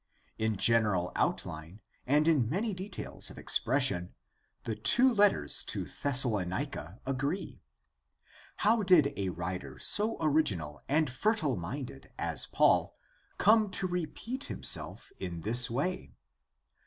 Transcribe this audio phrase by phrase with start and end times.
[0.39, 4.15] In general outline and in many details of expres sion
[4.63, 7.61] the two letters to Thessalonica agree.
[8.55, 12.97] How did a writer so original and fertile minded as Paul
[13.37, 16.15] come to repeat himself in this way